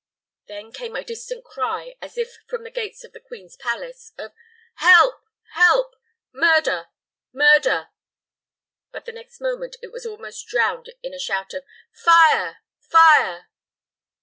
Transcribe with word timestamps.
Then 0.47 0.71
came 0.71 0.95
a 0.95 1.03
distant 1.03 1.43
cry, 1.45 1.95
as 2.01 2.17
if 2.17 2.39
from 2.47 2.63
the 2.63 2.71
gates 2.71 3.03
of 3.03 3.13
the 3.13 3.19
queen's 3.19 3.55
palace, 3.55 4.13
of 4.17 4.33
"Help! 4.77 5.21
help! 5.53 5.95
Murder! 6.33 6.87
murder!" 7.31 7.89
but, 8.91 9.05
the 9.05 9.11
next 9.11 9.39
moment, 9.41 9.75
it 9.83 9.91
was 9.91 10.07
almost 10.07 10.47
drowned 10.47 10.89
in 11.03 11.13
a 11.13 11.19
shout 11.19 11.53
of 11.53 11.65
"Fire! 11.91 12.63
fire!" 12.79 13.49